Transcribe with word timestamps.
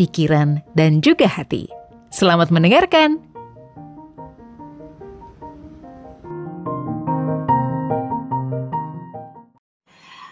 pikiran, 0.00 0.64
dan 0.72 1.04
juga 1.04 1.28
hati. 1.28 1.68
Selamat 2.08 2.48
mendengarkan! 2.48 3.20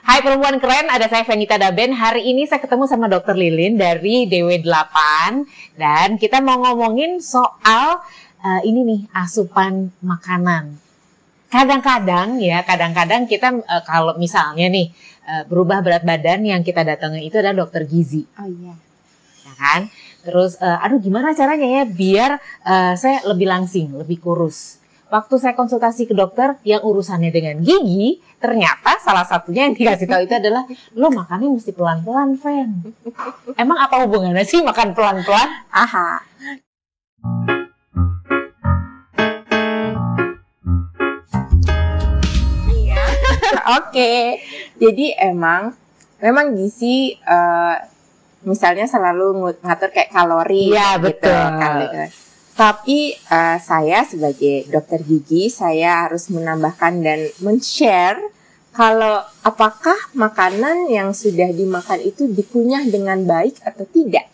Hai 0.09 0.25
perempuan 0.25 0.57
keren, 0.57 0.89
ada 0.89 1.05
saya 1.13 1.21
Venita 1.29 1.61
Daben. 1.61 1.93
Hari 1.93 2.33
ini 2.33 2.49
saya 2.49 2.65
ketemu 2.65 2.89
sama 2.89 3.13
Dokter 3.13 3.37
Lilin 3.37 3.77
dari 3.77 4.25
DW8 4.25 4.97
dan 5.77 6.17
kita 6.17 6.41
mau 6.41 6.65
ngomongin 6.65 7.21
soal 7.21 8.01
uh, 8.41 8.61
ini 8.65 8.89
nih 8.89 9.01
asupan 9.13 9.93
makanan. 10.01 10.81
Kadang-kadang 11.53 12.41
ya, 12.41 12.65
kadang-kadang 12.65 13.29
kita 13.29 13.53
uh, 13.53 13.85
kalau 13.85 14.17
misalnya 14.17 14.73
nih 14.73 14.97
uh, 15.29 15.45
berubah 15.45 15.85
berat 15.85 16.09
badan 16.09 16.41
yang 16.49 16.65
kita 16.65 16.89
datangi 16.89 17.29
itu 17.29 17.37
adalah 17.37 17.69
dokter 17.69 17.85
gizi. 17.85 18.25
Oh 18.41 18.49
iya. 18.49 18.73
Ya 18.73 18.88
kan? 19.59 19.91
Terus 20.23 20.55
uh, 20.63 20.79
aduh 20.79 21.03
gimana 21.03 21.35
caranya 21.35 21.83
ya 21.83 21.85
biar 21.85 22.31
uh, 22.63 22.95
saya 22.95 23.27
lebih 23.27 23.51
langsing, 23.51 23.91
lebih 23.99 24.23
kurus. 24.23 24.79
Waktu 25.09 25.41
saya 25.41 25.57
konsultasi 25.57 26.05
ke 26.05 26.13
dokter 26.13 26.61
yang 26.69 26.85
urusannya 26.85 27.33
dengan 27.33 27.65
gigi, 27.65 28.21
ternyata 28.37 29.01
salah 29.01 29.25
satunya 29.25 29.65
yang 29.65 29.73
dikasih 29.73 30.05
tahu 30.05 30.29
itu 30.29 30.37
adalah 30.37 30.69
lo 30.93 31.09
makannya 31.09 31.49
mesti 31.49 31.73
pelan-pelan, 31.73 32.37
Fen. 32.37 32.93
Emang 33.57 33.81
apa 33.81 34.05
hubungannya 34.05 34.45
sih 34.45 34.61
makan 34.61 34.93
pelan-pelan? 34.93 35.49
Aha. 35.73 36.21
Iya. 42.69 43.01
Oke. 43.81 44.45
Jadi 44.77 45.17
emang 45.17 45.73
memang 46.21 46.53
gizi 46.53 47.17
uh, 47.25 47.81
misalnya 48.47 48.87
selalu 48.87 49.59
ngatur 49.63 49.91
kayak 49.91 50.11
kalori 50.15 50.71
Iya, 50.71 50.99
gitu, 51.03 51.27
betul. 51.27 51.43
kalori. 51.59 52.07
Tapi 52.59 52.99
uh, 53.31 53.59
saya 53.63 54.03
sebagai 54.03 54.67
dokter 54.67 54.99
gigi 55.07 55.47
saya 55.47 56.07
harus 56.07 56.27
menambahkan 56.27 56.99
dan 57.07 57.31
men-share 57.39 58.19
kalau 58.75 59.23
apakah 59.43 59.95
makanan 60.15 60.91
yang 60.91 61.15
sudah 61.15 61.51
dimakan 61.55 62.03
itu 62.03 62.27
dikunyah 62.31 62.87
dengan 62.87 63.23
baik 63.27 63.63
atau 63.63 63.87
tidak. 63.87 64.27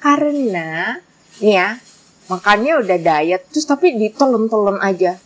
Karena 0.00 0.96
nih 1.40 1.56
ya, 1.60 1.68
makannya 2.32 2.72
udah 2.84 2.98
diet 3.00 3.42
terus 3.52 3.68
tapi 3.68 3.96
ditelan-telan 3.96 4.80
aja. 4.80 5.20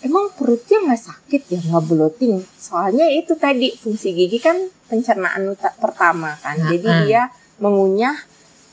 Emang 0.00 0.32
perutnya 0.32 0.80
nggak 0.80 1.02
sakit 1.12 1.42
ya 1.52 1.60
nggak 1.60 1.84
bloating? 1.88 2.40
Soalnya 2.56 3.04
itu 3.12 3.36
tadi 3.36 3.76
fungsi 3.76 4.16
gigi 4.16 4.40
kan 4.40 4.56
pencernaan 4.90 5.54
pertama 5.78 6.34
kan. 6.42 6.58
Jadi 6.58 6.88
Nah, 6.90 7.00
dia 7.06 7.22
mengunyah 7.62 8.18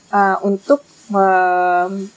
uh, 0.10 0.42
untuk 0.42 0.82
mem- 1.14 2.10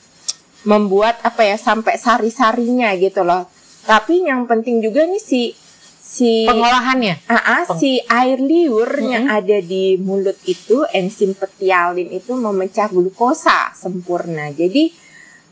membuat 0.65 1.21
apa 1.21 1.45
ya 1.45 1.57
sampai 1.61 2.01
sari-sarinya 2.01 2.93
gitu 2.97 3.21
loh. 3.21 3.49
Tapi 3.85 4.25
yang 4.25 4.49
penting 4.49 4.81
juga 4.81 5.05
nih 5.05 5.21
si 5.21 5.53
si 6.01 6.45
Pengolahannya. 6.45 7.29
Ah, 7.29 7.37
ah, 7.37 7.63
Peng- 7.69 7.81
si 7.81 8.01
air 8.09 8.41
liur 8.41 8.89
yang 9.01 9.29
Mm-mm. 9.31 9.39
ada 9.41 9.59
di 9.63 9.97
mulut 10.01 10.37
itu 10.45 10.85
enzim 10.91 11.33
petialin 11.37 12.09
itu 12.11 12.33
memecah 12.37 12.91
glukosa 12.91 13.73
sempurna. 13.77 14.51
Jadi 14.53 14.91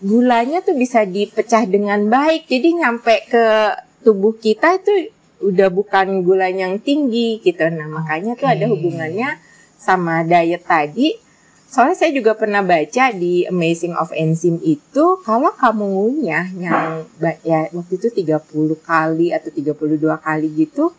gulanya 0.02 0.60
tuh 0.60 0.76
bisa 0.76 1.06
dipecah 1.06 1.64
dengan 1.64 2.04
baik. 2.10 2.46
Jadi 2.50 2.68
nyampe 2.78 3.14
ke 3.30 3.46
tubuh 4.04 4.36
kita 4.36 4.78
itu 4.78 5.14
udah 5.42 5.68
bukan 5.70 6.26
gula 6.26 6.50
yang 6.50 6.78
tinggi 6.82 7.38
gitu. 7.42 7.66
Nah, 7.70 7.86
makanya 7.86 8.34
tuh 8.34 8.48
ada 8.50 8.66
hubungannya 8.66 9.38
sama 9.78 10.26
diet 10.26 10.66
tadi. 10.66 11.14
Soalnya 11.68 12.00
saya 12.00 12.10
juga 12.16 12.32
pernah 12.32 12.64
baca 12.64 13.12
di 13.12 13.44
Amazing 13.44 13.92
of 13.92 14.08
Enzym 14.16 14.56
itu 14.64 15.20
kalau 15.20 15.52
kamu 15.52 15.84
ngunyah 15.84 16.46
yang 16.56 17.04
ya 17.44 17.68
waktu 17.76 18.00
itu 18.00 18.08
30 18.08 18.40
kali 18.80 19.36
atau 19.36 19.52
32 19.52 20.00
kali 20.16 20.48
gitu 20.56 20.96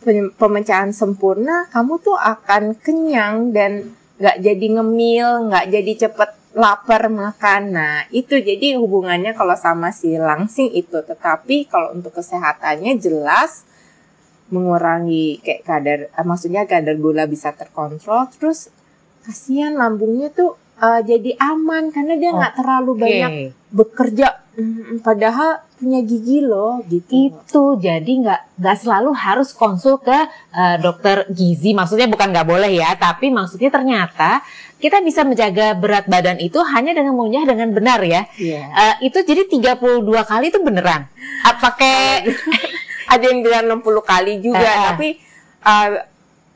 pem- 0.00 0.32
pemecahan 0.32 0.96
sempurna 0.96 1.68
kamu 1.68 2.00
tuh 2.00 2.16
akan 2.16 2.72
kenyang 2.80 3.52
dan 3.52 3.92
nggak 4.18 4.36
jadi 4.42 4.66
ngemil, 4.80 5.28
nggak 5.52 5.66
jadi 5.70 5.92
cepet 6.08 6.30
lapar 6.58 7.06
makan. 7.06 7.62
Nah 7.70 7.96
itu 8.10 8.34
jadi 8.42 8.74
hubungannya 8.74 9.30
kalau 9.38 9.54
sama 9.54 9.94
si 9.94 10.18
langsing 10.18 10.74
itu. 10.74 10.98
Tetapi 10.98 11.70
kalau 11.70 11.94
untuk 11.94 12.18
kesehatannya 12.18 12.98
jelas 12.98 13.62
mengurangi 14.50 15.38
kayak 15.38 15.62
kadar, 15.62 15.98
eh, 16.10 16.26
maksudnya 16.26 16.66
kadar 16.66 16.98
gula 16.98 17.30
bisa 17.30 17.54
terkontrol. 17.54 18.26
Terus 18.34 18.74
kasihan 19.22 19.78
lambungnya 19.78 20.34
tuh 20.34 20.58
eh, 20.82 21.00
jadi 21.06 21.38
aman 21.38 21.94
karena 21.94 22.18
dia 22.18 22.34
nggak 22.34 22.54
terlalu 22.58 22.90
Oke. 22.98 23.00
banyak 23.06 23.32
bekerja. 23.70 24.28
Mm, 24.58 25.06
Padahal 25.06 25.62
punya 25.78 26.02
gigi 26.02 26.42
loh 26.42 26.82
gitu. 26.90 27.30
Itu 27.30 27.62
jadi 27.78 28.02
nggak 28.10 28.58
nggak 28.58 28.76
selalu 28.82 29.14
harus 29.14 29.54
konsul 29.54 30.02
ke 30.02 30.18
eh, 30.50 30.76
dokter 30.82 31.30
gizi. 31.30 31.70
Maksudnya 31.70 32.10
bukan 32.10 32.34
nggak 32.34 32.48
boleh 32.50 32.74
ya, 32.74 32.98
tapi 32.98 33.30
maksudnya 33.30 33.70
ternyata 33.70 34.42
kita 34.78 35.02
bisa 35.02 35.26
menjaga 35.26 35.74
berat 35.74 36.06
badan 36.06 36.38
itu 36.38 36.62
hanya 36.62 36.94
dengan 36.94 37.18
mengunyah 37.18 37.44
dengan 37.46 37.74
benar 37.74 37.98
ya. 38.06 38.30
Iya. 38.38 38.62
Eh, 39.02 39.10
itu 39.10 39.18
jadi 39.26 39.50
32 39.50 40.06
kali 40.22 40.54
itu 40.54 40.58
beneran. 40.62 41.10
Apa 41.42 41.74
pakai 41.74 42.26
ada 43.12 43.24
yang 43.26 43.42
bilang 43.42 43.82
60 43.82 43.82
kali 44.04 44.38
juga 44.38 44.62
eh. 44.62 44.82
tapi 44.94 45.08
uh, 45.64 45.88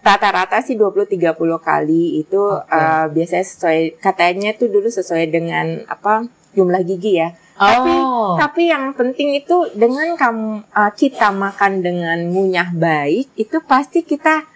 rata-rata 0.03 0.59
sih 0.63 0.75
20 0.75 1.07
30 1.19 1.35
kali 1.63 2.23
itu 2.23 2.43
Oke. 2.43 2.71
uh, 2.71 3.07
biasanya 3.11 3.47
sesuai 3.47 3.81
katanya 4.03 4.51
tuh 4.59 4.69
dulu 4.71 4.91
sesuai 4.91 5.31
dengan 5.31 5.83
apa 5.87 6.27
jumlah 6.55 6.83
gigi 6.87 7.19
ya. 7.23 7.35
Tapi 7.53 7.95
Oh. 7.95 8.35
tapi 8.41 8.73
yang 8.73 8.91
penting 8.97 9.39
itu 9.39 9.71
dengan 9.77 10.19
kamu 10.19 10.67
uh, 10.73 10.91
kita 10.95 11.31
makan 11.31 11.85
dengan 11.85 12.19
ngunyah 12.33 12.75
baik 12.75 13.31
itu 13.39 13.59
pasti 13.63 14.03
kita 14.03 14.47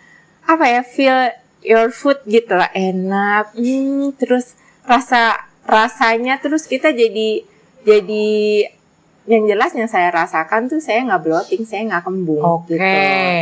apa 0.46 0.64
ya 0.66 0.82
feel 0.82 1.30
your 1.64 1.88
food 1.92 2.20
gitu 2.28 2.56
lah 2.56 2.70
enak 2.74 3.56
hmm, 3.56 4.16
terus 4.20 4.56
rasa 4.84 5.48
rasanya 5.66 6.38
terus 6.38 6.68
kita 6.68 6.94
jadi 6.94 7.42
jadi 7.82 8.28
yang 9.26 9.42
jelas 9.50 9.74
yang 9.74 9.90
saya 9.90 10.14
rasakan 10.14 10.70
tuh 10.70 10.78
saya 10.78 11.02
nggak 11.02 11.22
bloating 11.26 11.66
saya 11.66 11.82
nggak 11.90 12.06
kembung 12.06 12.42
Oke. 12.46 12.78
gitu 12.78 12.86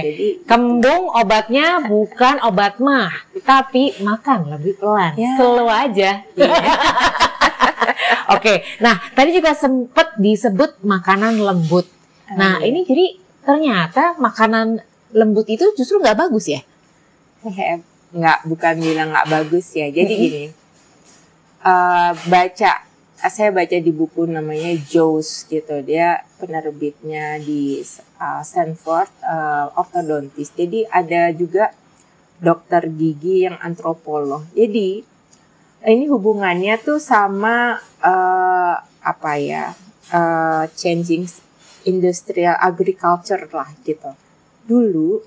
jadi 0.09 0.29
Kembung 0.49 1.13
obatnya 1.13 1.85
bukan 1.85 2.41
obat 2.45 2.81
mah, 2.81 3.13
tapi 3.45 3.93
makan 4.01 4.49
lebih 4.53 4.81
pelan. 4.81 5.13
Ya. 5.17 5.37
Slow 5.37 5.69
aja. 5.69 6.25
Oke, 8.37 8.65
nah 8.81 8.97
tadi 9.13 9.37
juga 9.37 9.53
sempat 9.53 10.17
disebut 10.17 10.81
makanan 10.85 11.41
lembut. 11.41 11.85
Nah 12.33 12.65
ini 12.65 12.85
jadi 12.89 13.21
ternyata 13.45 14.17
makanan 14.17 14.81
lembut 15.13 15.49
itu 15.53 15.69
justru 15.77 16.01
nggak 16.01 16.29
bagus 16.29 16.49
ya? 16.49 16.61
Eh, 18.15 18.19
nggak 18.19 18.47
bukan 18.47 18.75
bilang 18.79 19.11
nggak 19.11 19.27
bagus 19.27 19.75
ya. 19.75 19.91
Jadi 19.91 20.15
gini 20.15 20.45
eh, 21.67 22.11
baca 22.31 22.73
saya 23.25 23.51
baca 23.51 23.77
di 23.81 23.91
buku 23.91 24.31
namanya 24.31 24.71
Jaws 24.87 25.51
gitu. 25.51 25.83
Dia 25.83 26.23
penerbitnya 26.37 27.41
di 27.41 27.81
uh, 28.21 28.45
Stanford 28.45 29.09
uh, 29.25 29.73
ortodontis 29.81 30.53
jadi 30.53 30.85
ada 30.93 31.33
juga 31.33 31.73
dokter 32.45 32.85
gigi 32.93 33.49
yang 33.49 33.57
antropolog. 33.65 34.45
Jadi 34.53 35.01
ini 35.85 36.05
hubungannya 36.09 36.81
tuh 36.81 36.97
sama 36.97 37.77
eh, 38.01 38.77
apa 39.05 39.33
ya 39.37 39.77
eh, 40.13 40.65
changing 40.73 41.29
industrial 41.85 42.57
agriculture 42.57 43.45
lah 43.53 43.69
gitu. 43.85 44.13
Dulu 44.65 45.21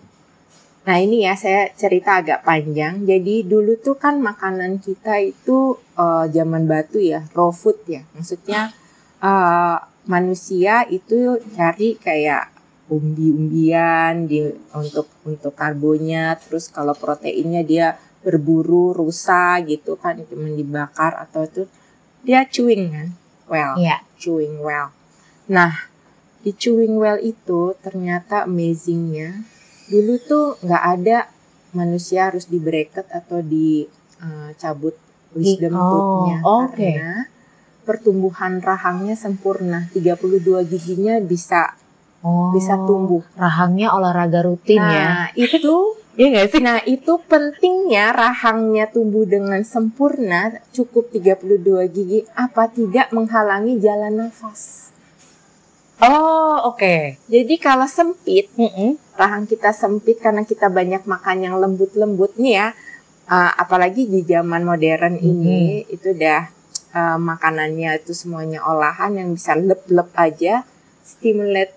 Nah 0.87 1.03
ini 1.03 1.27
ya 1.27 1.35
saya 1.35 1.67
cerita 1.75 2.23
agak 2.23 2.47
panjang. 2.47 3.03
Jadi 3.03 3.43
dulu 3.43 3.75
tuh 3.75 3.99
kan 3.99 4.23
makanan 4.23 4.79
kita 4.79 5.19
itu 5.19 5.75
eh, 5.99 6.25
zaman 6.31 6.63
batu 6.63 7.03
ya, 7.03 7.27
raw 7.35 7.51
food 7.51 7.83
ya. 7.91 8.07
Maksudnya 8.15 8.71
eh, 9.19 9.77
manusia 10.07 10.87
itu 10.87 11.35
cari 11.59 11.99
kayak 11.99 12.55
umbi-umbian 12.87 14.31
di 14.31 14.47
untuk 14.71 15.11
untuk 15.27 15.51
karbonya, 15.51 16.39
terus 16.39 16.71
kalau 16.71 16.95
proteinnya 16.95 17.67
dia 17.67 17.99
berburu 18.23 18.95
rusa 18.95 19.59
gitu 19.67 19.99
kan 19.99 20.23
cuma 20.23 20.47
dibakar 20.47 21.19
atau 21.19 21.43
itu 21.43 21.63
dia 22.23 22.47
chewing 22.47 22.91
kan, 22.91 23.07
well, 23.51 23.75
Iya. 23.75 24.03
chewing 24.15 24.63
well. 24.63 24.95
Nah, 25.51 25.91
di 26.43 26.55
chewing 26.55 26.95
well 26.95 27.19
itu 27.19 27.75
ternyata 27.83 28.47
amazingnya 28.47 29.43
dulu 29.87 30.13
tuh 30.19 30.45
nggak 30.63 30.83
ada 30.99 31.17
manusia 31.75 32.31
harus 32.31 32.47
di 32.47 32.59
bracket 32.59 33.07
atau 33.11 33.39
dicabut 33.43 34.95
wisdom 35.35 35.75
oh, 35.75 35.83
tooth-nya 35.91 36.37
oke. 36.43 36.75
karena 36.75 37.13
pertumbuhan 37.87 38.59
rahangnya 38.59 39.15
sempurna 39.15 39.87
32 39.95 40.67
giginya 40.67 41.19
bisa 41.23 41.75
Oh, 42.25 42.49
bisa 42.49 42.73
tumbuh. 42.89 43.21
Rahangnya 43.37 43.93
olahraga 43.93 44.41
rutin 44.41 44.81
ya. 44.81 44.89
nah, 44.89 45.27
itu 45.37 45.93
Iya 46.17 46.33
nggak 46.33 46.47
sih? 46.49 46.61
Nah, 46.65 46.81
itu 46.81 47.13
pentingnya 47.29 48.09
rahangnya 48.09 48.89
tumbuh 48.89 49.21
dengan 49.29 49.61
sempurna, 49.61 50.49
cukup 50.73 51.13
32 51.13 51.61
gigi, 51.93 52.25
apa 52.33 52.73
tidak 52.73 53.13
menghalangi 53.13 53.77
jalan 53.77 54.25
nafas. 54.25 54.86
Oh, 55.97 56.73
oke. 56.73 57.17
Jadi 57.25 57.55
kalau 57.57 57.89
sempit, 57.89 58.53
Mm-mm. 58.53 59.01
rahang 59.17 59.49
kita 59.49 59.73
sempit 59.73 60.21
karena 60.21 60.45
kita 60.45 60.69
banyak 60.69 61.09
makan 61.09 61.37
yang 61.41 61.55
lembut-lembut 61.57 62.37
nih 62.37 62.53
ya, 62.61 62.67
uh, 63.25 63.51
apalagi 63.57 64.05
di 64.05 64.21
zaman 64.21 64.61
modern 64.61 65.17
ini, 65.17 65.89
itu 65.89 66.13
udah 66.13 66.53
uh, 66.93 67.17
makanannya 67.17 67.97
itu 67.97 68.13
semuanya 68.13 68.61
olahan 68.69 69.17
yang 69.17 69.33
bisa 69.33 69.57
lep-lep 69.57 70.13
aja, 70.13 70.61
stimulate 71.01 71.73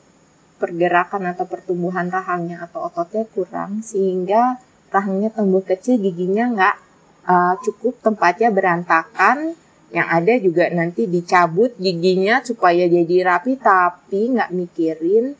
pergerakan 0.60 1.32
atau 1.32 1.48
pertumbuhan 1.48 2.12
rahangnya 2.12 2.68
atau 2.68 2.92
ototnya 2.92 3.24
kurang 3.32 3.80
sehingga 3.80 4.60
rahangnya 4.92 5.32
tumbuh 5.32 5.64
kecil 5.64 5.96
giginya 5.96 6.52
nggak 6.52 6.76
uh, 7.24 7.54
cukup 7.64 7.96
tempatnya 8.04 8.52
berantakan 8.52 9.56
yang 9.90 10.06
ada 10.06 10.38
juga 10.38 10.70
nanti 10.70 11.10
dicabut 11.10 11.74
giginya 11.78 12.42
supaya 12.46 12.86
jadi 12.86 13.16
rapi 13.26 13.58
tapi 13.58 14.38
nggak 14.38 14.50
mikirin 14.54 15.34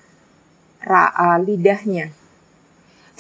ra- 0.82 1.14
uh, 1.14 1.38
lidahnya 1.38 2.10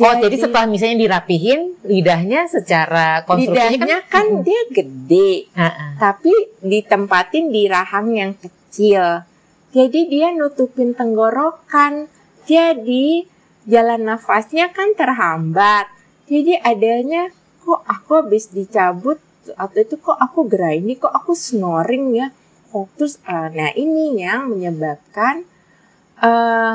Oh, 0.00 0.16
jadi 0.16 0.32
setelah 0.32 0.64
misalnya 0.64 1.04
dirapihin, 1.04 1.76
lidahnya 1.84 2.48
secara 2.48 3.20
konstruksinya 3.28 3.68
lidahnya 3.68 3.98
kan, 4.08 4.40
kan 4.40 4.48
dia 4.48 4.62
gede 4.72 5.52
Ah, 5.52 5.68
ah. 5.68 5.90
tapi 6.00 6.32
ditempatin 6.64 7.52
di 7.52 7.68
rahang 7.68 8.08
yang 8.16 8.32
kecil. 8.32 9.28
Jadi 9.76 10.00
dia 10.08 10.32
nutupin 10.32 10.96
tenggorokan. 10.96 12.08
Jadi 12.48 13.28
jalan 13.68 14.08
nafasnya 14.08 14.72
kan 14.72 14.96
terhambat. 14.96 15.92
Jadi 16.24 16.56
adanya 16.56 17.28
kok 17.60 17.84
aku 17.84 18.24
habis 18.24 18.48
dicabut 18.48 19.20
atau 19.56 19.78
itu 19.80 19.96
kok 19.98 20.18
aku 20.18 20.46
gerai 20.50 20.82
kok 20.96 21.12
aku 21.12 21.32
snoring 21.34 22.14
ya. 22.16 22.28
Oh, 22.70 22.86
terus 22.94 23.18
eh, 23.26 23.48
nah 23.50 23.70
ini 23.74 24.22
yang 24.22 24.46
menyebabkan 24.52 25.42
eh 26.20 26.74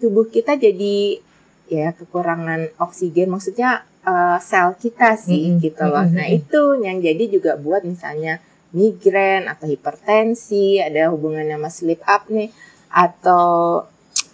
tubuh 0.00 0.26
kita 0.28 0.56
jadi 0.60 1.20
ya 1.66 1.90
kekurangan 1.94 2.70
oksigen 2.78 3.30
maksudnya 3.30 3.82
eh, 4.06 4.38
sel 4.42 4.74
kita 4.78 5.14
sih 5.18 5.54
Mm-mm, 5.54 5.62
gitu 5.62 5.82
loh. 5.86 6.02
mm-mm, 6.06 6.16
Nah, 6.16 6.26
mm-mm. 6.26 6.38
itu 6.42 6.62
yang 6.82 6.98
jadi 7.02 7.24
juga 7.30 7.52
buat 7.58 7.82
misalnya 7.86 8.38
migrain 8.76 9.46
atau 9.48 9.66
hipertensi, 9.70 10.82
ada 10.82 11.08
hubungannya 11.14 11.56
sama 11.56 11.70
sleep 11.72 12.00
apnea 12.04 12.50
atau 12.90 13.86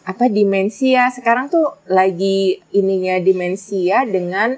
apa 0.02 0.24
demensia. 0.26 1.08
Sekarang 1.14 1.46
tuh 1.52 1.72
lagi 1.86 2.58
ininya 2.74 3.16
demensia 3.22 4.02
dengan 4.08 4.56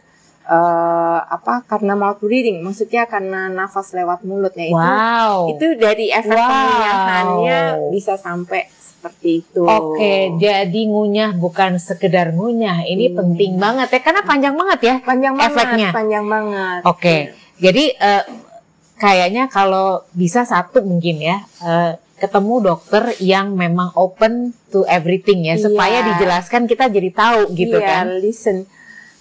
eh, 0.48 1.13
apa 1.26 1.65
karena 1.65 1.93
mouth 1.93 2.21
breathing, 2.21 2.61
maksudnya 2.61 3.05
karena 3.05 3.49
nafas 3.49 3.93
lewat 3.93 4.23
mulut. 4.23 4.53
Nah, 4.53 4.65
itu 4.65 4.76
Wow. 4.76 5.37
itu 5.53 5.67
dari 5.76 6.06
efek 6.09 6.32
Wow. 6.32 6.49
penguyahannya 6.49 7.59
bisa 7.91 8.15
sampai 8.15 8.67
seperti 8.75 9.44
itu. 9.44 9.62
Oke, 9.62 10.32
jadi 10.37 10.81
ngunyah 10.85 11.37
bukan 11.37 11.76
sekedar 11.76 12.32
ngunyah. 12.32 12.85
Ini 12.85 13.12
Hmm. 13.12 13.17
penting 13.17 13.53
banget 13.56 13.88
ya, 13.91 14.00
karena 14.00 14.23
panjang 14.23 14.55
banget 14.55 14.81
ya. 14.81 14.94
panjang 15.00 15.35
banget, 15.35 15.53
efeknya. 15.53 15.91
panjang 15.93 16.25
banget. 16.25 16.81
Oke, 16.85 17.17
jadi 17.59 17.85
eh, 17.93 18.25
kayaknya 18.97 19.49
kalau 19.49 20.00
bisa 20.12 20.44
satu 20.44 20.81
mungkin 20.81 21.21
ya, 21.21 21.44
eh, 21.61 21.93
ketemu 22.15 22.55
dokter 22.65 23.12
yang 23.21 23.53
memang 23.53 23.93
open 23.93 24.56
to 24.71 24.87
everything 24.87 25.44
ya, 25.44 25.59
Iya. 25.59 25.69
supaya 25.69 25.99
dijelaskan 26.06 26.65
kita 26.65 26.88
jadi 26.88 27.11
tahu 27.12 27.53
gitu 27.53 27.76
iya, 27.76 27.88
kan. 28.00 28.05
listen. 28.19 28.65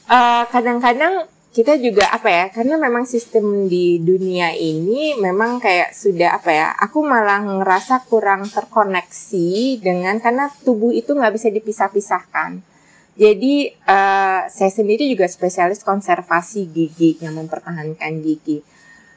Eh, 0.06 0.44
kadang-kadang 0.48 1.28
kita 1.54 1.78
juga 1.78 2.10
apa 2.10 2.34
ya? 2.34 2.46
Karena 2.50 2.82
memang 2.82 3.06
sistem 3.06 3.70
di 3.70 4.02
dunia 4.02 4.58
ini 4.58 5.14
memang 5.22 5.62
kayak 5.62 5.94
sudah 5.94 6.42
apa 6.42 6.50
ya? 6.50 6.68
Aku 6.82 7.06
malah 7.06 7.46
ngerasa 7.46 8.10
kurang 8.10 8.50
terkoneksi 8.50 9.78
dengan 9.78 10.18
karena 10.18 10.50
tubuh 10.66 10.90
itu 10.90 11.14
nggak 11.14 11.34
bisa 11.38 11.54
dipisah-pisahkan. 11.54 12.58
Jadi 13.14 13.70
eh, 13.70 14.42
saya 14.50 14.72
sendiri 14.74 15.06
juga 15.06 15.30
spesialis 15.30 15.86
konservasi 15.86 16.74
gigi 16.74 17.22
yang 17.22 17.38
mempertahankan 17.38 18.26
gigi. 18.26 18.66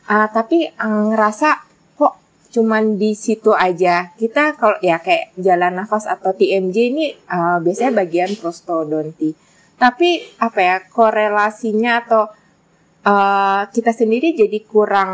Ah, 0.05 0.29
tapi 0.29 0.69
eh, 0.69 1.03
ngerasa 1.09 1.65
kok 1.97 2.21
cuman 2.53 3.00
di 3.00 3.17
situ 3.17 3.56
aja. 3.56 4.12
Kita 4.12 4.61
kalau 4.61 4.77
ya 4.85 5.00
kayak 5.00 5.33
jalan 5.41 5.81
nafas 5.81 6.05
atau 6.05 6.37
TMJ 6.37 6.77
ini 6.93 7.17
eh, 7.17 7.59
biasanya 7.65 8.05
bagian 8.05 8.37
prostodonti. 8.37 9.45
Tapi 9.76 10.25
apa 10.40 10.58
ya 10.61 10.76
korelasinya 10.88 12.00
atau 12.05 12.32
eh, 13.05 13.62
kita 13.70 13.93
sendiri 13.93 14.32
jadi 14.32 14.58
kurang 14.64 15.11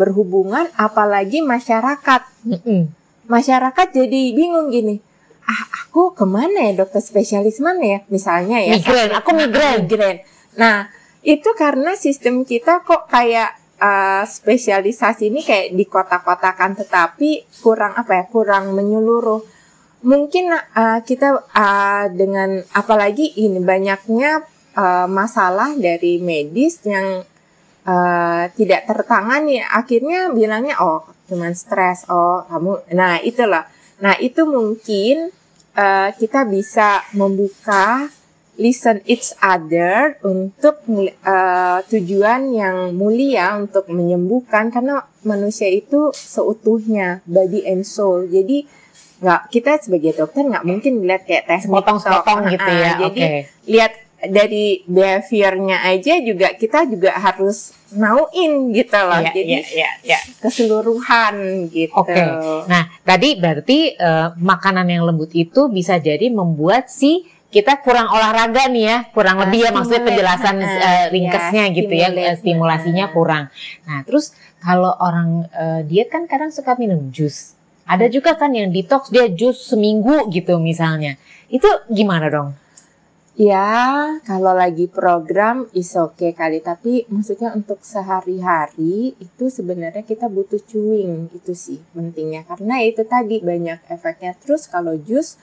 berhubungan, 0.00 0.68
apalagi 0.76 1.44
masyarakat. 1.44 2.22
Mm-mm. 2.48 2.88
Masyarakat 3.28 3.86
jadi 3.92 4.22
bingung 4.32 4.72
gini. 4.72 5.02
Ah, 5.46 5.86
aku 5.86 6.10
ke 6.16 6.26
mana 6.26 6.72
ya 6.72 6.82
dokter 6.82 6.98
spesialis 6.98 7.62
mana 7.62 7.84
ya? 7.84 7.98
Misalnya 8.10 8.58
ya. 8.58 8.74
Migren, 8.80 9.10
aku 9.14 9.30
migren. 9.30 9.86
Migren. 9.86 10.16
Nah, 10.58 10.90
itu 11.22 11.54
karena 11.54 11.94
sistem 11.94 12.42
kita 12.42 12.82
kok 12.82 13.06
kayak 13.06 13.54
eh, 13.82 14.24
spesialisasi 14.24 15.28
ini 15.28 15.44
kayak 15.44 15.76
di 15.76 15.84
kota-kotakan 15.84 16.78
tetapi 16.80 17.60
kurang 17.60 17.92
apa 17.94 18.12
ya 18.16 18.24
kurang 18.30 18.72
menyeluruh 18.72 19.55
mungkin 20.06 20.54
eh, 20.54 21.00
kita 21.02 21.50
eh, 21.50 22.06
dengan 22.14 22.62
apalagi 22.70 23.34
ini 23.42 23.58
banyaknya 23.58 24.46
eh, 24.78 25.08
masalah 25.10 25.74
dari 25.74 26.22
medis 26.22 26.78
yang 26.86 27.26
eh, 27.82 28.44
tidak 28.54 28.86
tertangani. 28.86 29.58
Akhirnya 29.66 30.30
bilangnya 30.30 30.78
oh 30.78 31.02
cuman 31.26 31.52
stres. 31.58 32.06
Oh 32.06 32.46
kamu 32.46 32.94
nah 32.94 33.18
itulah. 33.18 33.66
Nah 33.98 34.14
itu 34.22 34.46
mungkin 34.46 35.34
eh, 35.74 36.10
kita 36.14 36.46
bisa 36.46 37.02
membuka 37.18 38.06
listen 38.56 39.04
each 39.04 39.36
other 39.42 40.16
untuk 40.22 40.86
eh, 41.26 41.78
tujuan 41.90 42.54
yang 42.54 42.94
mulia 42.94 43.58
untuk 43.58 43.90
menyembuhkan. 43.90 44.70
Karena 44.70 45.02
manusia 45.26 45.66
itu 45.66 46.14
seutuhnya 46.14 47.26
body 47.26 47.66
and 47.66 47.82
soul. 47.82 48.22
Jadi 48.30 48.85
nggak 49.16 49.40
kita 49.48 49.72
sebagai 49.78 50.12
dokter 50.14 50.44
nggak 50.44 50.62
mungkin 50.62 50.92
lihat 51.00 51.22
kayak 51.22 51.44
tes 51.46 51.64
Sepotong-sepotong 51.64 52.38
TikTok. 52.42 52.52
gitu 52.52 52.68
Ah, 52.68 52.76
ya. 52.76 52.92
jadi 53.00 53.20
Oke. 53.24 53.30
lihat 53.66 53.92
dari 54.18 54.80
behaviornya 54.82 55.76
aja 55.84 56.14
juga 56.20 56.48
kita 56.52 56.84
juga 56.84 57.12
harus 57.14 57.70
nauin 57.90 58.52
gitu 58.70 58.96
loh 58.98 59.16
Iya, 59.18 59.30
jadi 59.30 59.40
iya, 59.54 59.60
iya, 59.70 59.90
iya. 60.02 60.18
keseluruhan 60.38 61.34
gitu 61.68 61.92
Oke. 61.94 62.24
Nah, 62.66 62.92
tadi 63.02 63.28
berarti 63.34 63.78
eh, 63.92 64.28
makanan 64.34 64.86
yang 64.86 65.02
lembut 65.02 65.32
itu 65.32 65.68
bisa 65.68 65.96
jadi 65.96 66.28
membuat 66.28 66.88
si 66.88 67.24
kita 67.46 67.80
kurang 67.80 68.10
olahraga 68.10 68.68
nih 68.68 68.84
ya, 68.84 68.96
kurang 69.10 69.38
Ah, 69.38 69.40
lebih 69.46 69.64
ya 69.64 69.70
maksudnya 69.70 69.96
stimulate. 69.96 70.08
penjelasan 70.12 70.56
Ah, 70.58 70.68
eh, 70.68 71.04
ringkasnya 71.08 71.64
ya, 71.64 71.72
gitu 71.72 71.94
ya, 71.94 72.08
stimulasinya 72.34 73.06
Ah. 73.06 73.12
kurang. 73.14 73.44
Nah, 73.82 73.98
terus 74.02 74.26
kalau 74.58 74.92
orang 74.92 75.28
eh, 75.48 75.80
diet 75.84 76.10
kan 76.10 76.26
kadang 76.26 76.50
suka 76.50 76.76
minum 76.76 77.08
jus. 77.08 77.55
Ada 77.86 78.10
juga 78.10 78.34
kan 78.34 78.50
yang 78.50 78.74
detox 78.74 79.14
dia 79.14 79.30
jus 79.30 79.70
seminggu 79.70 80.26
gitu 80.34 80.58
misalnya. 80.58 81.14
Itu 81.46 81.66
gimana 81.86 82.26
dong? 82.26 82.58
Ya, 83.36 84.16
kalau 84.24 84.56
lagi 84.56 84.88
program 84.88 85.68
is 85.76 85.92
okay 85.92 86.32
kali, 86.32 86.64
tapi 86.64 87.04
maksudnya 87.12 87.52
untuk 87.52 87.84
sehari-hari 87.84 89.12
itu 89.20 89.52
sebenarnya 89.52 90.08
kita 90.08 90.24
butuh 90.32 90.56
chewing 90.64 91.28
itu 91.36 91.52
sih 91.52 91.84
pentingnya 91.92 92.48
karena 92.48 92.80
itu 92.80 93.04
tadi 93.04 93.44
banyak 93.44 93.84
efeknya. 93.92 94.32
Terus 94.40 94.64
kalau 94.72 94.96
jus, 94.96 95.36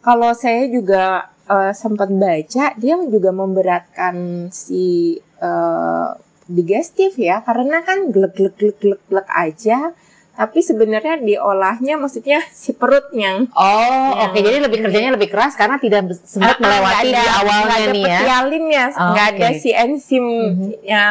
kalau 0.00 0.32
saya 0.32 0.64
juga 0.64 1.28
eh, 1.44 1.76
sempat 1.76 2.08
baca 2.08 2.72
dia 2.80 2.94
juga 3.04 3.30
memberatkan 3.36 4.48
si 4.48 5.20
eh, 5.20 6.10
digestif 6.48 7.20
ya 7.20 7.44
karena 7.44 7.84
kan 7.84 8.08
glek 8.14 8.32
glek 8.32 8.54
glek 8.56 8.76
glek 8.80 9.02
glek 9.12 9.28
aja 9.28 9.92
tapi 10.36 10.60
sebenarnya 10.60 11.16
diolahnya 11.18 11.96
maksudnya 11.96 12.44
si 12.48 12.70
perutnya. 12.70 13.48
Oh, 13.50 14.12
Ya. 14.12 14.28
oke. 14.28 14.38
Jadi 14.38 14.58
lebih 14.60 14.78
kerjanya 14.80 15.10
lebih 15.10 15.28
keras 15.28 15.52
karena 15.52 15.76
tidak 15.76 16.04
sempat 16.20 16.54
Ah, 16.54 16.56
ah, 16.56 16.62
melewati 16.62 16.92
nggak 16.92 17.02
di 17.02 17.12
ada- 17.16 17.36
awalnya 17.38 17.64
ada 17.74 17.88
nih 17.88 18.02
ya. 18.02 18.18
petialinnya, 18.18 18.84
Oh, 18.92 19.08
nggak 19.10 19.26
ada 19.32 19.48
oke. 19.48 19.58
si 19.58 19.70
enzim 19.72 20.26
Mhm. 20.26 20.68
ya, 20.82 21.04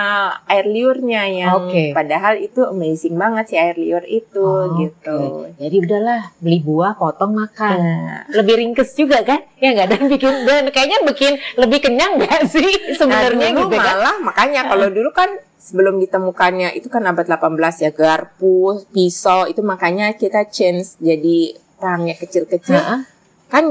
air 0.45 0.65
liurnya 0.65 1.21
yang 1.27 1.51
Oke. 1.59 1.91
padahal 1.91 2.37
itu 2.37 2.61
amazing 2.63 3.15
banget 3.15 3.45
si 3.47 3.55
air 3.55 3.75
liur 3.75 4.05
itu 4.05 4.39
Oh, 4.39 4.77
gitu. 4.77 5.17
oke. 5.43 5.57
Jadi 5.57 5.75
udahlah 5.81 6.21
beli 6.37 6.59
buah, 6.59 6.93
potong 6.93 7.33
makan. 7.33 7.75
Nah, 7.75 8.21
Lebih 8.31 8.55
ringkes 8.55 8.93
juga 8.93 9.21
kan? 9.21 9.41
Ya 9.55 9.71
nggak 9.71 9.87
dan 9.89 10.03
bikin 10.05 10.33
dan 10.43 10.65
kayaknya 10.67 10.99
bikin 11.03 11.33
lebih 11.55 11.79
kenyang 11.81 12.15
nggak 12.15 12.45
sih 12.45 12.69
sebenarnya 12.93 13.47
nah, 13.49 13.59
gitu 13.59 13.75
kan? 13.75 13.95
malah 13.95 14.15
makanya 14.21 14.61
kalau 14.65 14.87
dulu 14.87 15.09
kan 15.09 15.29
sebelum 15.65 15.97
ditemukannya 15.97 16.69
itu 16.71 16.87
kan 16.87 17.01
abad 17.03 17.25
18 17.25 17.57
ya 17.79 17.89
garpu, 17.89 18.55
pisau 18.87 19.45
itu 19.45 19.59
makanya 19.61 20.13
kita 20.13 20.45
change 20.45 20.93
jadi 20.99 21.37
rangnya 21.75 22.13
kecil-kecil 22.13 22.77
Heeh. 22.77 23.01
kan 23.45 23.65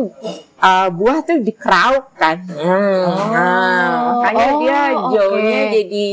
uh, 0.58 0.88
buah 0.90 1.22
tuh 1.22 1.38
dikerauk 1.38 2.10
kan. 2.14 2.42
Hmm, 2.44 3.06
Oh, 3.06 3.30
nah, 3.30 3.90
makanya 4.18 4.44
oh, 4.44 4.58
dia 4.58 4.80
jauhnya 5.08 5.60
oke. 5.60 5.70
jadi 5.72 6.08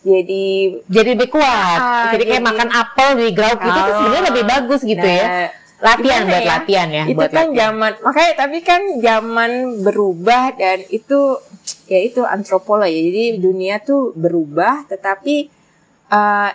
jadi 0.00 0.44
Jadi 0.86 1.08
lebih 1.12 1.28
kuat. 1.28 1.78
Ah, 1.78 2.14
jadi 2.14 2.24
kayak 2.24 2.38
jadi- 2.38 2.46
makan 2.46 2.68
apel 2.70 3.08
di 3.16 3.28
grauk 3.32 3.58
itu 3.58 3.70
tuh 3.72 3.82
Oh. 3.84 3.96
sebenarnya 3.98 4.24
lebih 4.28 4.44
bagus 4.44 4.80
gitu 4.82 5.02
Nah, 5.02 5.18
ya. 5.18 5.26
Latihan 5.76 6.22
buat 6.24 6.40
ya? 6.40 6.48
latihan 6.48 6.88
ya. 6.88 7.04
itu 7.04 7.18
buat 7.18 7.28
kan 7.28 7.36
latihan. 7.44 7.58
zaman 7.60 7.92
makanya 8.00 8.32
tapi 8.34 8.58
kan 8.60 8.80
zaman 8.98 9.50
berubah 9.82 10.44
dan 10.54 10.78
itu 10.88 11.36
ya 11.86 11.98
itu 11.98 12.22
antropologi 12.22 12.98
jadi 13.10 13.24
dunia 13.38 13.78
tuh 13.78 14.10
berubah 14.12 14.86
tetapi 14.86 15.48
uh, 16.08 16.50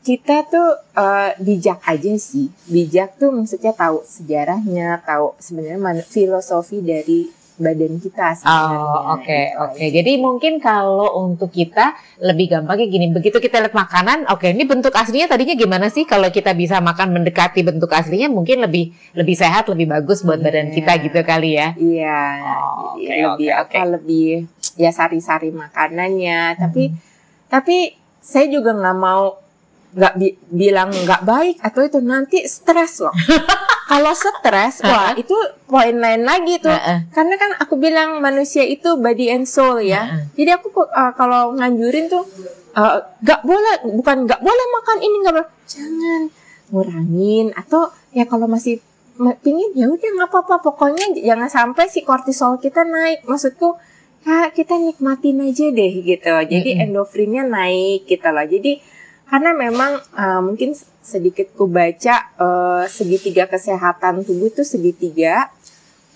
kita 0.00 0.48
tuh 0.48 0.68
uh, 0.96 1.36
bijak 1.36 1.84
aja 1.84 2.16
sih 2.16 2.48
bijak 2.64 3.16
tuh 3.16 3.28
maksudnya 3.30 3.76
tahu 3.76 4.00
sejarahnya 4.02 5.04
tahu 5.04 5.36
sebenarnya 5.36 5.76
filosofi 6.02 6.80
dari 6.80 7.28
badan 7.60 8.00
kita 8.00 8.40
sebenarnya 8.40 8.80
Oh, 8.80 9.20
oke, 9.20 9.28
gitu 9.28 9.60
oke. 9.60 9.76
aja. 9.76 9.86
Jadi 9.92 10.12
mungkin 10.16 10.52
kalau 10.58 11.12
untuk 11.20 11.52
kita 11.52 11.92
lebih 12.16 12.56
gampangnya 12.56 12.88
gini, 12.88 13.12
begitu 13.12 13.36
kita 13.36 13.60
lihat 13.60 13.76
makanan, 13.76 14.24
oke, 14.32 14.48
ini 14.48 14.64
bentuk 14.64 14.96
aslinya 14.96 15.28
tadinya 15.28 15.52
gimana 15.52 15.92
sih? 15.92 16.08
Kalau 16.08 16.32
kita 16.32 16.56
bisa 16.56 16.80
makan 16.80 17.12
mendekati 17.12 17.60
bentuk 17.60 17.92
aslinya, 17.92 18.32
mungkin 18.32 18.64
lebih 18.64 18.96
lebih 19.12 19.36
sehat, 19.36 19.68
lebih 19.68 19.92
bagus 19.92 20.24
buat 20.24 20.40
badan 20.40 20.72
Iya. 20.72 20.74
kita 20.80 20.92
gitu 21.04 21.20
kali 21.20 21.50
ya. 21.52 21.68
Iya, 21.76 22.20
Oh, 22.48 22.96
jadi 22.96 23.20
oke, 23.28 23.36
lebih 23.36 23.48
oke, 23.52 23.60
apa 23.60 23.76
oke. 23.76 23.92
lebih 23.92 24.28
ya 24.80 24.90
sari-sari 24.90 25.52
makanannya. 25.52 26.56
Tapi 26.56 26.82
Hmm. 26.88 26.96
tapi 27.46 27.76
saya 28.18 28.48
juga 28.48 28.72
nggak 28.72 28.96
mau 28.96 29.36
nggak 29.90 30.14
bi- 30.14 30.38
bilang 30.46 30.88
nggak 30.88 31.22
baik 31.24 31.56
atau 31.60 31.82
itu 31.82 31.98
nanti 32.00 32.46
stres 32.46 33.00
loh. 33.00 33.12
Kalau 33.90 34.14
stres, 34.14 34.86
wah 34.86 35.18
itu 35.18 35.34
poin 35.66 35.90
lain 35.90 36.22
lagi 36.22 36.56
tuh. 36.56 36.70
Karena 37.10 37.34
kan 37.34 37.58
aku 37.58 37.74
bilang 37.74 38.22
manusia 38.22 38.62
itu 38.62 38.94
body 38.94 39.26
and 39.28 39.44
soul 39.44 39.82
ya. 39.82 40.06
Jadi 40.30 40.46
aku 40.48 40.70
uh, 40.78 41.10
kalau 41.12 41.58
nganjurin 41.58 42.06
tuh 42.06 42.22
uh, 42.70 43.02
nggak 43.18 43.42
boleh, 43.42 43.74
bukan 43.90 44.30
nggak 44.30 44.38
boleh 44.38 44.66
makan 44.70 44.98
ini 45.00 45.16
nggak 45.18 45.34
boleh. 45.34 45.50
Jangan 45.66 46.20
ngurangin 46.70 47.50
atau 47.52 47.82
ya 48.10 48.24
kalau 48.24 48.46
masih 48.46 48.78
ma- 49.16 49.34
pingin 49.36 49.74
ya 49.74 49.90
udah 49.90 50.10
nggak 50.16 50.30
apa-apa. 50.30 50.62
Pokoknya 50.62 51.10
jangan 51.18 51.50
sampai 51.50 51.90
si 51.90 52.06
kortisol 52.06 52.56
kita 52.56 52.86
naik. 52.86 53.26
Maksudku 53.26 53.74
ya 54.26 54.52
kita 54.52 54.76
nikmatin 54.76 55.40
aja 55.40 55.66
deh 55.72 55.92
gitu. 56.04 56.34
Jadi 56.46 56.70
Mm-mm. 56.76 56.84
endorfinnya 56.88 57.44
naik 57.48 58.04
gitu 58.08 58.28
loh. 58.28 58.44
Jadi 58.44 58.80
karena 59.30 59.50
memang 59.54 60.02
uh, 60.16 60.40
mungkin 60.42 60.74
sedikit 61.00 61.54
ku 61.56 61.70
baca 61.70 62.34
uh, 62.36 62.84
segitiga 62.90 63.48
kesehatan 63.48 64.26
tubuh 64.26 64.50
itu 64.50 64.66
segitiga 64.66 65.48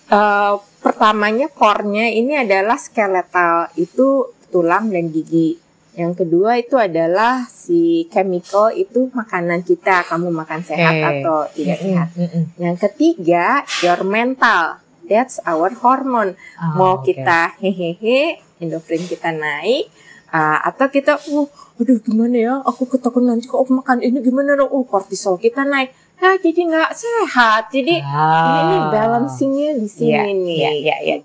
Eh, 0.04 0.54
pertamanya 0.84 1.48
core-nya 1.48 2.12
ini 2.12 2.36
adalah 2.36 2.76
skeletal 2.76 3.72
itu 3.80 4.28
tulang 4.52 4.92
dan 4.92 5.08
gigi. 5.08 5.56
Yang 5.96 6.26
kedua 6.26 6.60
itu 6.60 6.76
adalah 6.76 7.48
si 7.48 8.04
chemical 8.12 8.68
itu 8.74 9.08
makanan 9.14 9.64
kita, 9.64 10.04
kamu 10.04 10.28
makan 10.28 10.60
sehat 10.60 10.92
Oke. 10.92 11.06
atau 11.08 11.38
tidak 11.56 11.78
sehat. 11.80 12.08
mm-mm. 12.12 12.44
Yang 12.60 12.76
ketiga 12.84 13.64
your 13.80 14.04
mental, 14.04 14.83
that's 15.04 15.38
our 15.44 15.70
hormone. 15.74 16.34
Oh, 16.56 16.74
Mau 16.74 16.92
oke. 16.98 17.06
kita 17.06 17.56
hehehe, 17.58 18.38
endorfin 18.58 19.04
kita 19.04 19.30
naik, 19.30 19.88
uh, 20.28 20.58
atau 20.64 20.86
kita, 20.88 21.20
uh, 21.28 21.46
aduh 21.74 21.98
gimana 21.98 22.36
ya, 22.36 22.54
aku 22.60 22.86
ketakutan 22.86 23.34
nanti 23.34 23.46
kok 23.46 23.66
makan 23.66 24.00
ini 24.00 24.18
gimana 24.18 24.54
dong, 24.54 24.68
uh 24.68 24.84
kortisol 24.84 25.36
kita 25.36 25.62
naik. 25.62 25.90
Nah, 26.14 26.38
jadi 26.38 26.60
nggak 26.64 26.92
sehat. 26.94 27.62
Jadi 27.68 27.98
ini 27.98 28.76
Ah. 28.78 28.88
balancingnya 28.88 29.76
di 29.76 29.88
sini 29.90 30.14
Iya, 30.14 30.22
nih. 30.24 30.56
iya, 30.56 30.70
iya, 30.72 30.96
iya. 31.02 31.16